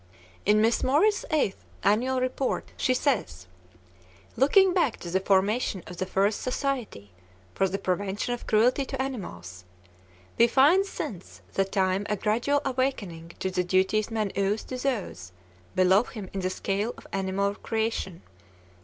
In 0.47 0.61
Miss 0.61 0.83
Morris's 0.83 1.25
eighth 1.29 1.63
annual 1.83 2.19
report 2.19 2.71
she 2.75 2.95
says: 2.95 3.45
"Looking 4.35 4.73
back 4.73 4.97
to 5.01 5.11
the 5.11 5.19
formation 5.19 5.83
of 5.85 5.97
the 5.97 6.07
first 6.07 6.41
society 6.41 7.11
for 7.53 7.67
the 7.69 7.77
prevention 7.77 8.33
of 8.33 8.47
cruelty 8.47 8.83
to 8.83 8.99
animals, 8.99 9.63
we 10.39 10.47
find 10.47 10.87
since 10.87 11.43
that 11.53 11.71
time 11.71 12.07
a 12.09 12.15
gradual 12.15 12.61
awakening 12.65 13.33
to 13.37 13.51
the 13.51 13.63
duties 13.63 14.09
man 14.09 14.31
owes 14.35 14.63
to 14.63 14.77
those 14.77 15.33
below 15.75 16.01
him 16.05 16.31
in 16.33 16.39
the 16.39 16.49
scale 16.49 16.95
of 16.97 17.05
animal 17.13 17.53
creation. 17.53 18.23